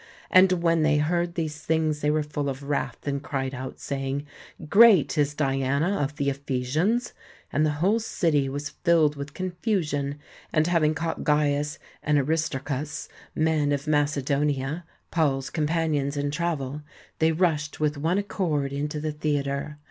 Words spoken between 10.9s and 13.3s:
caught Gaius and Aristarchus,